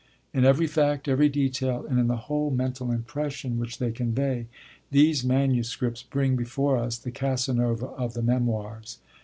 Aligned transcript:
In 0.33 0.45
every 0.45 0.65
fact, 0.65 1.07
every 1.07 1.29
detail, 1.29 1.85
and 1.85 1.99
in 1.99 2.07
the 2.07 2.15
whole 2.25 2.49
mental 2.49 2.91
impression 2.91 3.59
which 3.59 3.77
they 3.77 3.91
convey, 3.91 4.47
these 4.89 5.23
manuscripts 5.23 6.01
bring 6.01 6.35
before 6.35 6.75
us 6.79 6.97
the 6.97 7.11
Casanova 7.11 7.85
of 7.85 8.15
the 8.15 8.23
Memoirs. 8.23 8.97